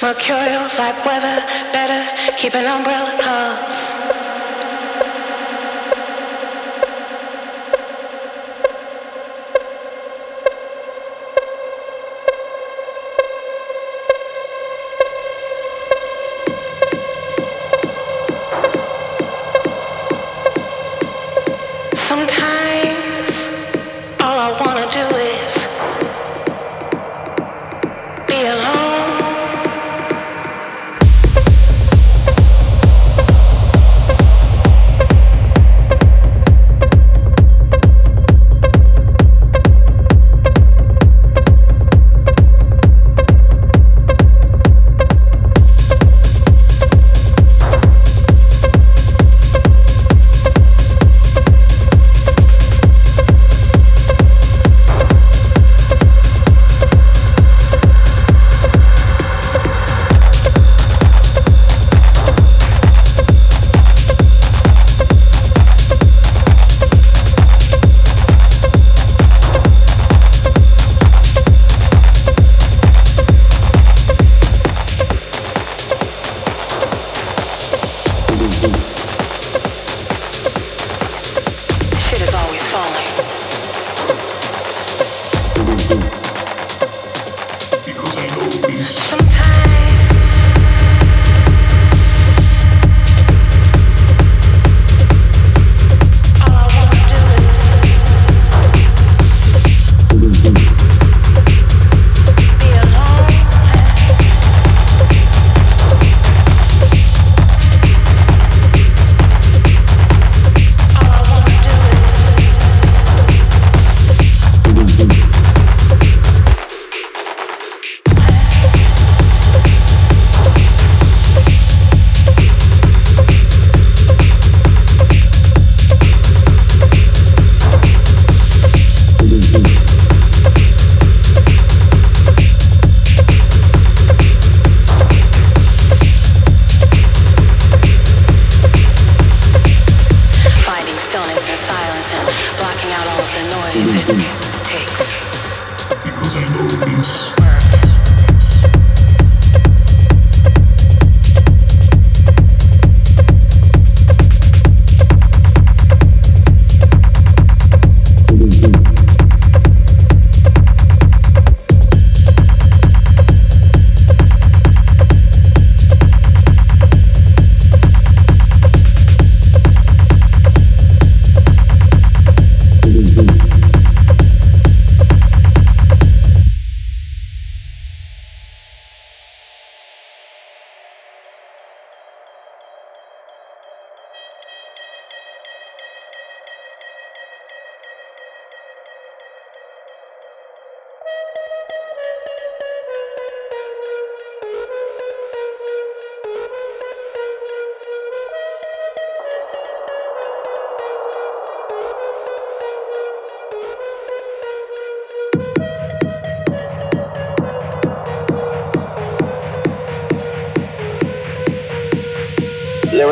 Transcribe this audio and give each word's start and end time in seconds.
Mercurial 0.00 0.62
like 0.78 1.04
weather, 1.04 1.42
better 1.72 2.00
keep 2.36 2.54
an 2.54 2.66
umbrella 2.66 3.12
cause. 3.20 3.97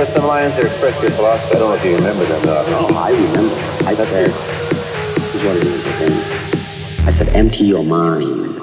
Some 0.04 0.26
lines 0.26 0.56
that 0.56 0.66
expressed 0.66 1.00
your 1.00 1.12
philosophy. 1.12 1.54
I 1.54 1.58
don't 1.60 1.68
know 1.68 1.76
if 1.76 1.84
you 1.84 1.94
remember 1.94 2.24
them, 2.24 2.42
though. 2.42 2.64
Oh, 2.66 2.94
I 2.96 3.10
remember. 3.10 3.54
I 3.88 3.94
That's 3.94 4.08
said, 4.08 4.30
this 4.30 5.34
is 5.36 5.44
what 5.44 5.56
it 5.56 5.64
is, 5.64 5.86
okay? 5.86 7.06
I 7.06 7.10
said, 7.10 7.28
empty 7.36 7.64
your 7.64 7.84
mind. 7.84 8.58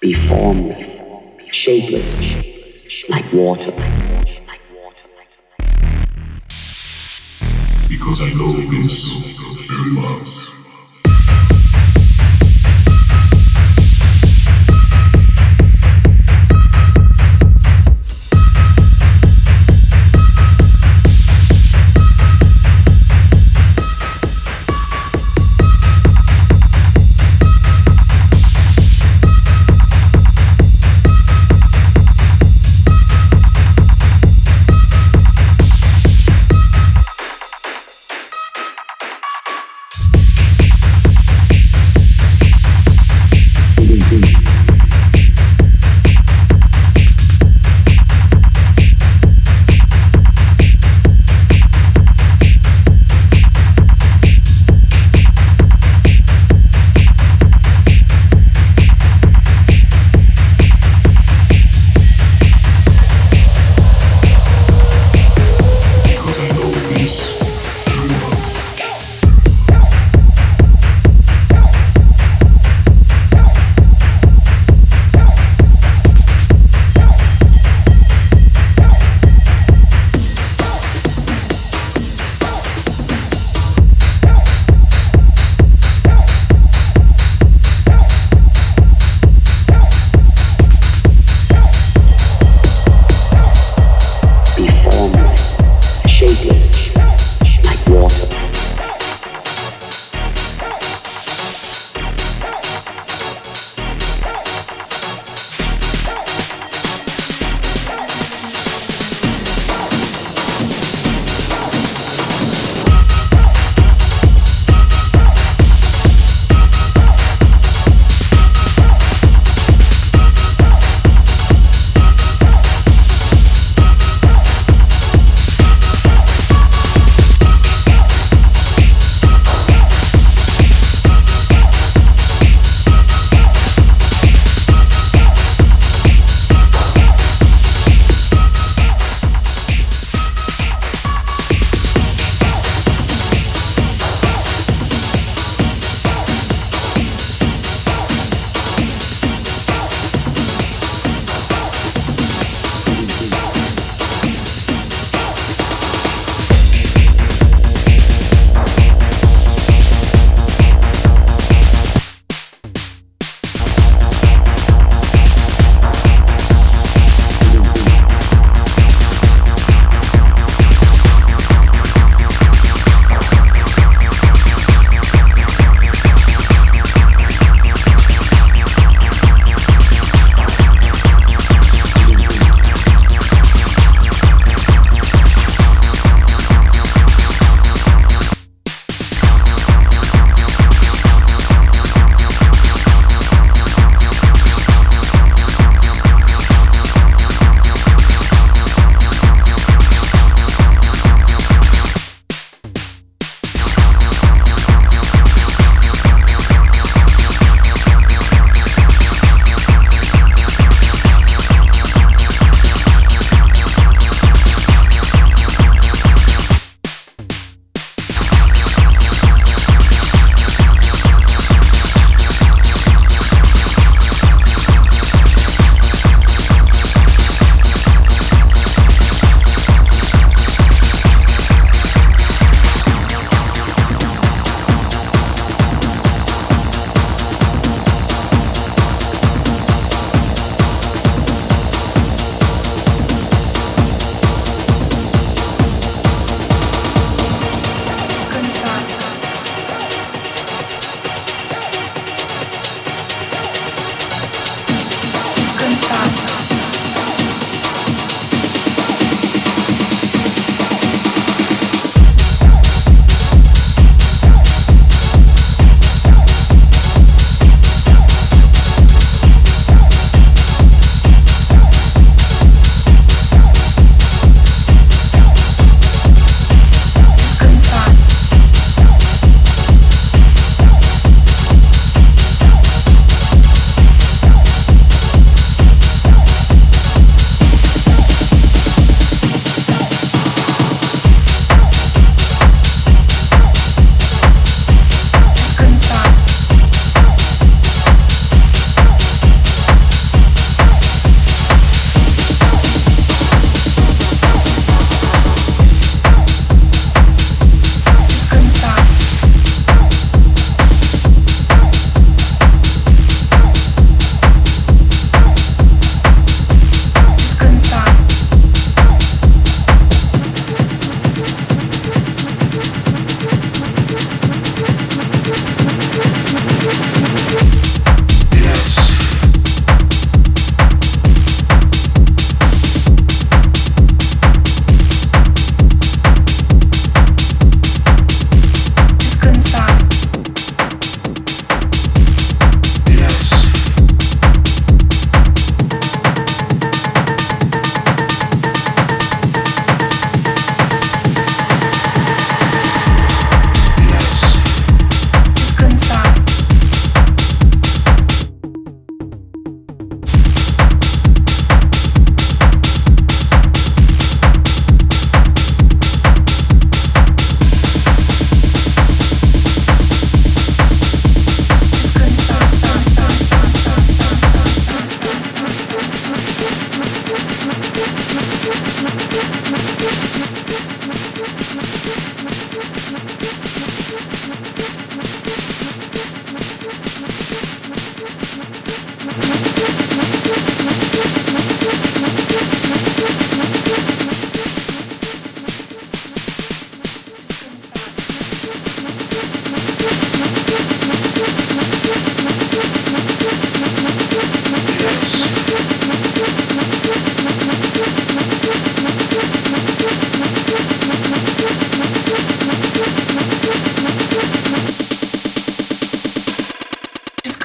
Be 0.00 0.12
formless, 0.12 1.02
shapeless, 1.52 2.20
like 3.08 3.32
water. 3.32 3.70
Because 7.88 8.20
I 8.20 8.30
know 8.34 8.52
this 8.82 9.38
very 9.68 9.94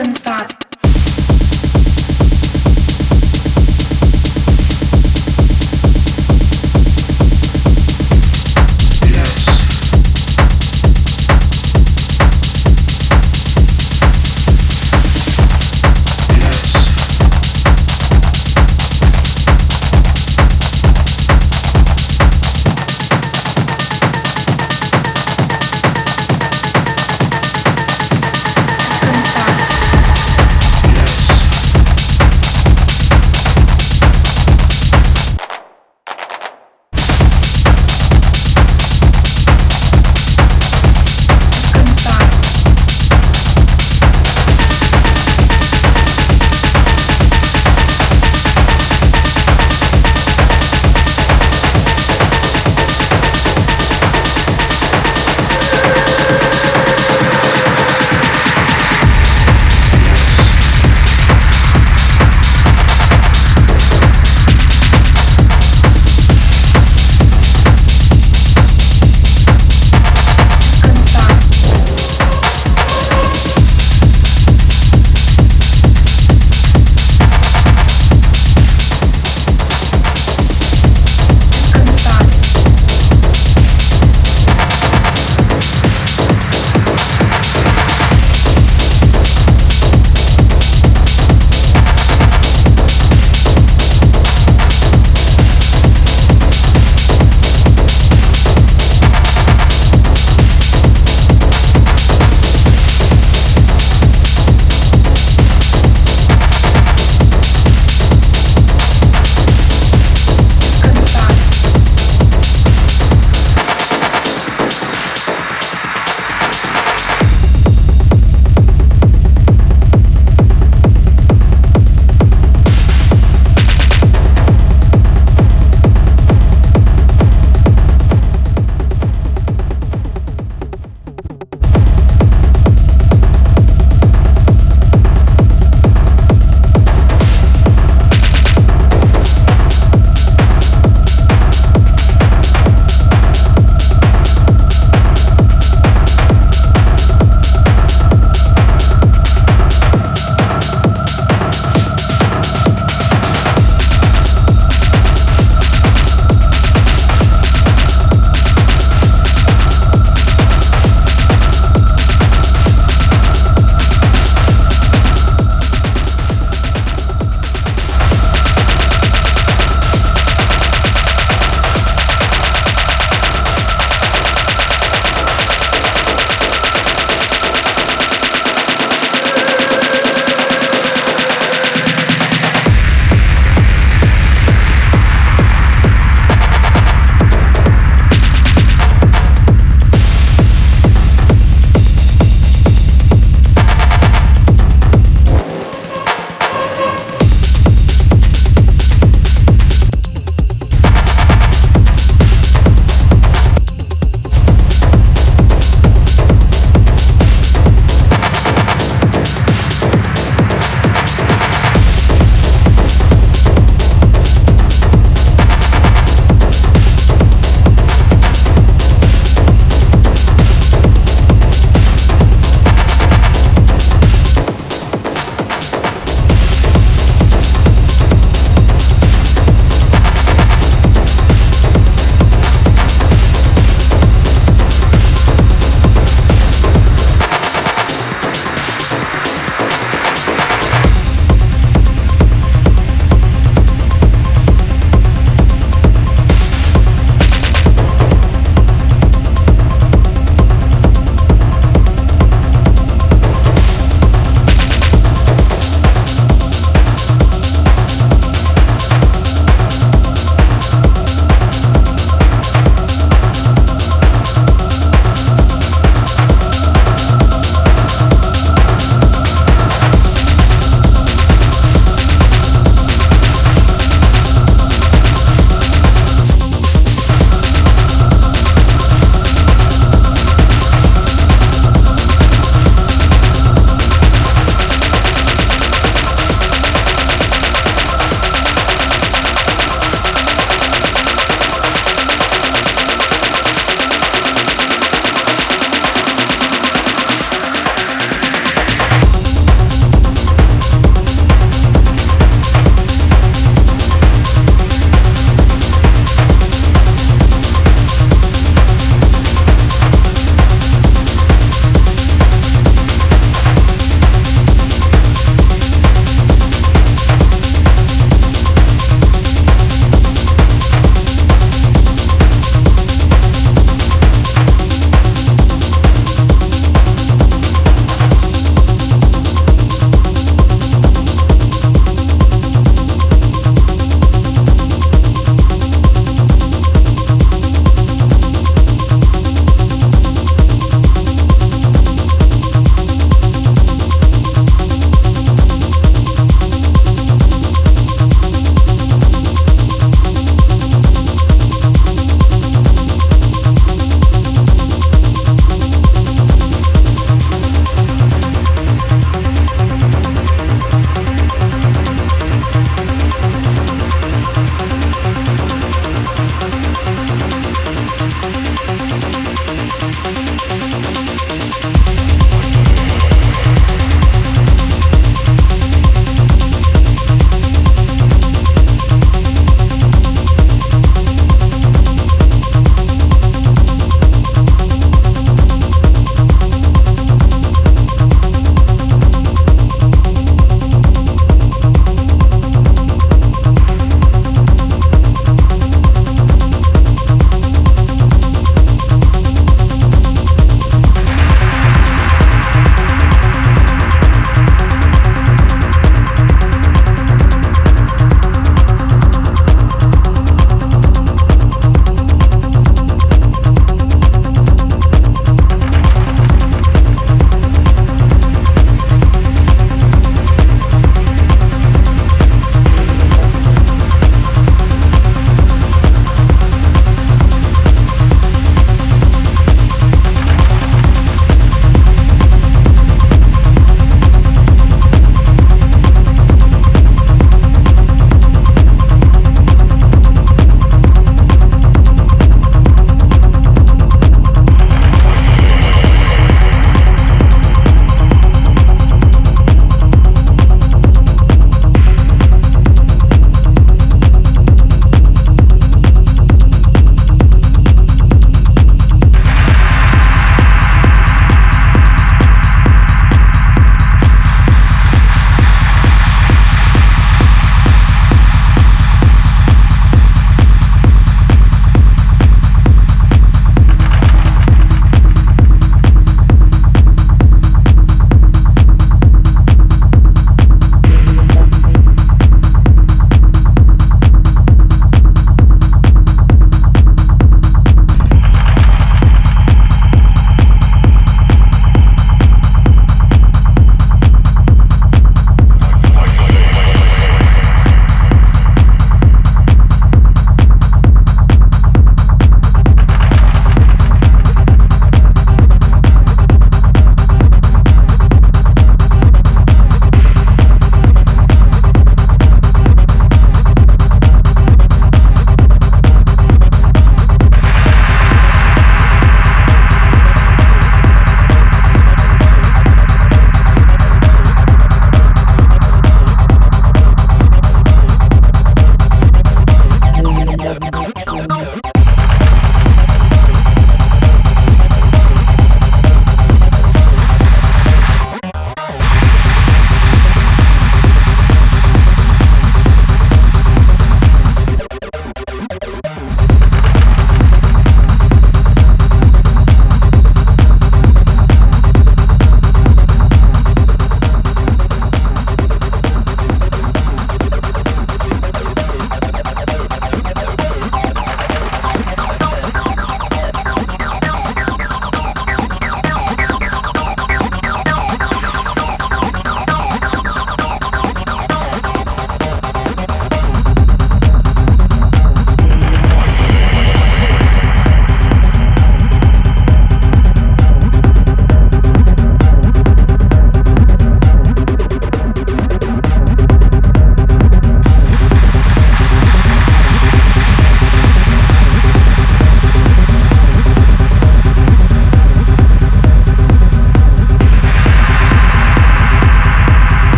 and 0.00 0.14
start. 0.14 0.69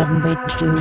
Love 0.00 0.24
me 0.24 0.34
too? 0.48 0.76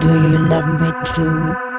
Do 0.00 0.28
you 0.28 0.38
love 0.48 0.80
me 0.80 0.92
too? 1.14 1.69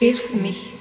Für 0.00 0.34
mich. 0.34 0.79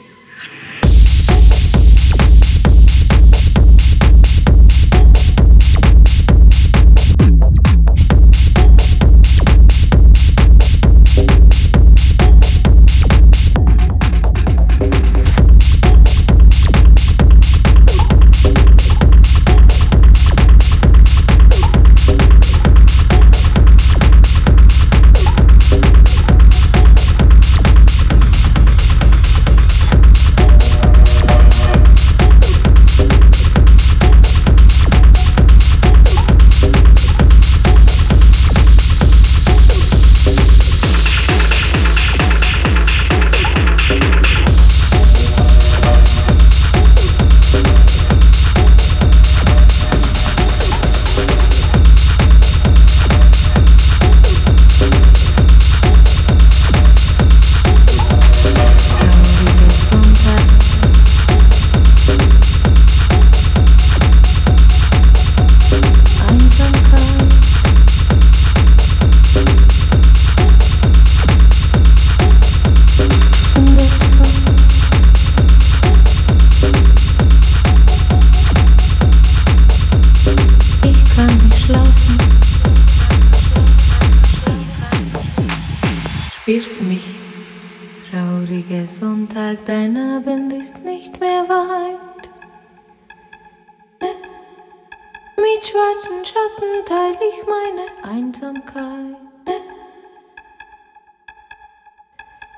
Ne? 98.80 99.16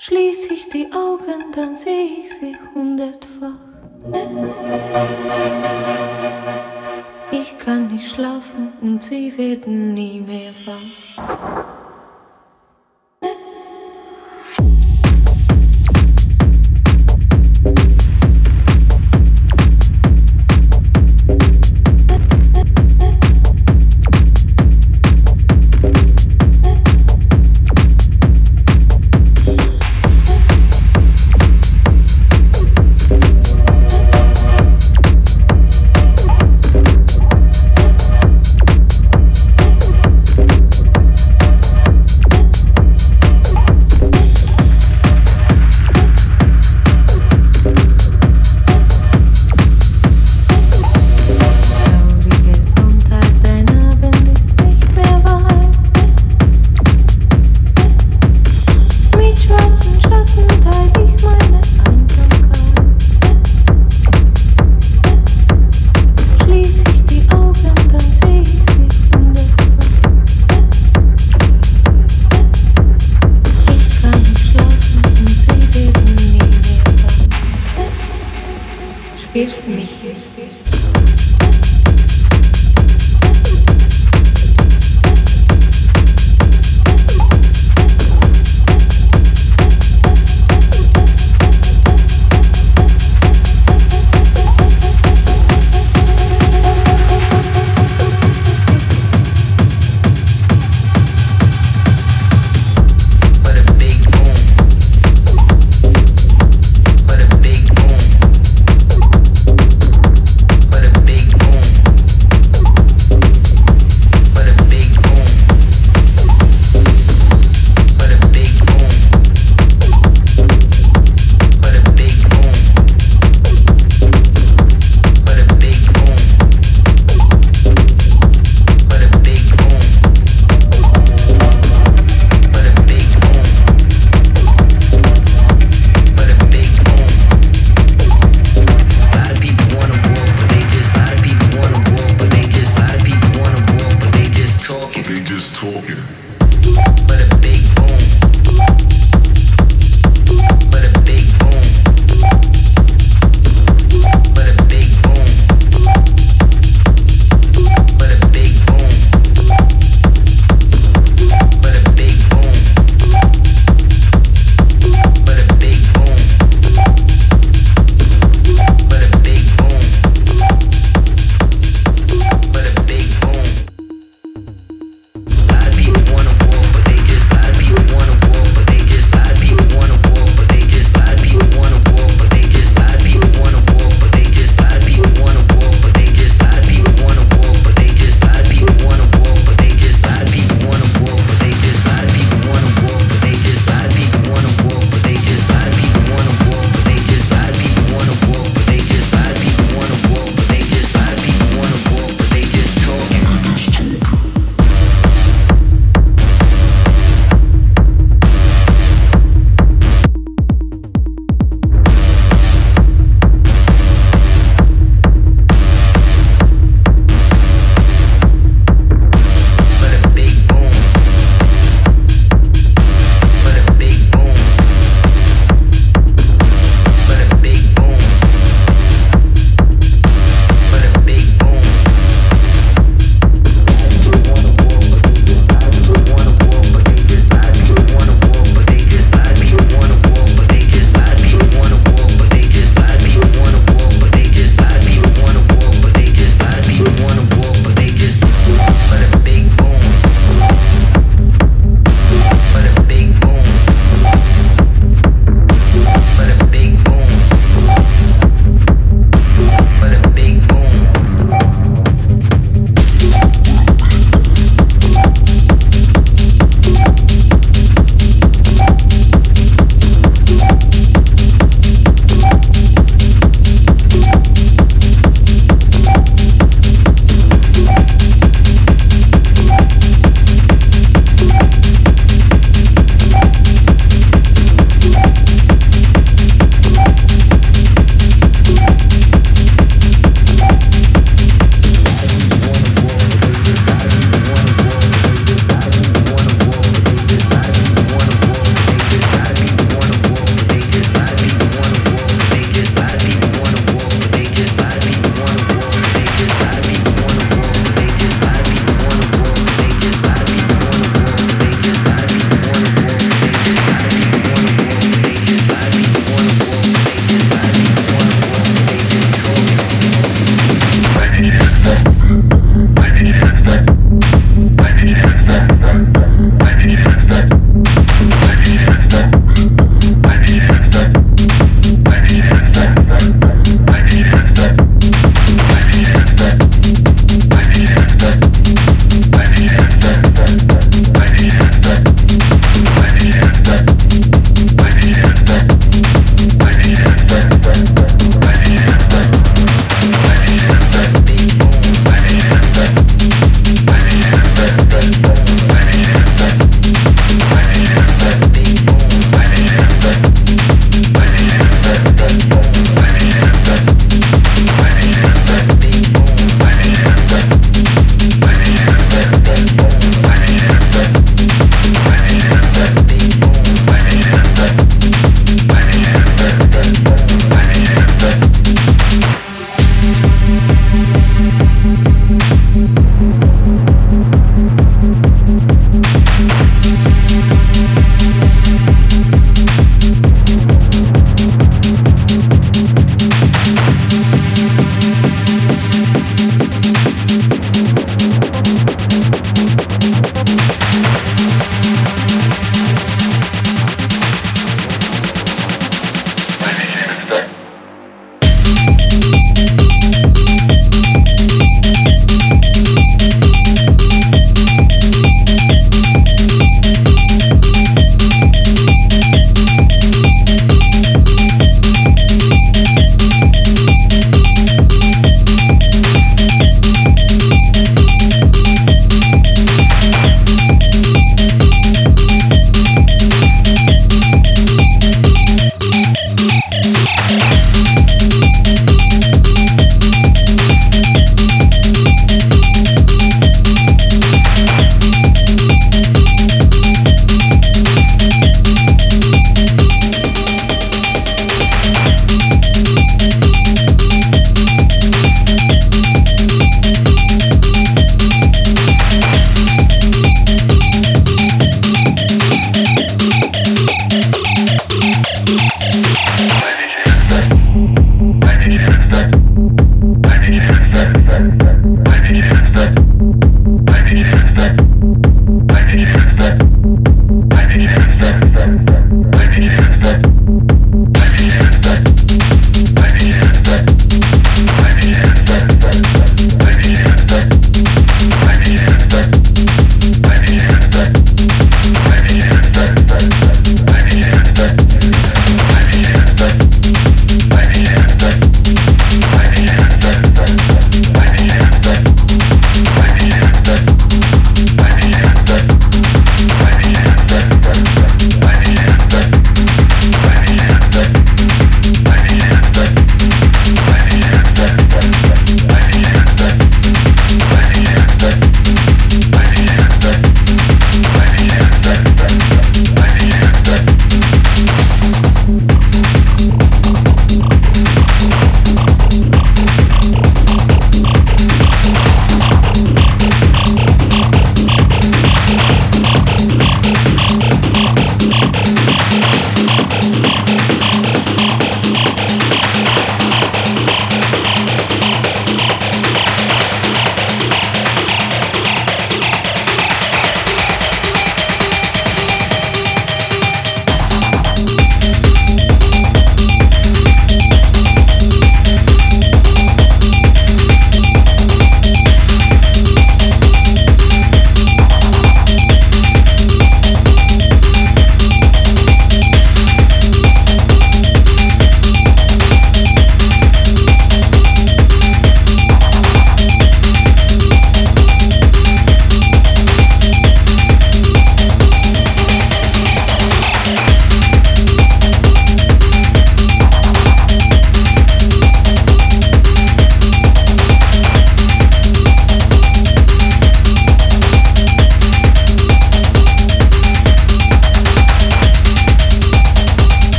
Schließ 0.00 0.50
ich 0.50 0.68
die 0.68 0.90
Augen, 0.92 1.52
dann 1.54 1.76
sehe 1.76 2.22
ich 2.24 2.30
sie 2.30 2.56
hundertfach. 2.74 3.58
Ich 7.30 7.58
kann 7.58 7.92
nicht 7.92 8.10
schlafen 8.10 8.72
und 8.80 9.02
sie 9.02 9.36
werden 9.36 9.94
nie 9.94 10.20
mehr 10.20 10.52
wach. 10.66 11.77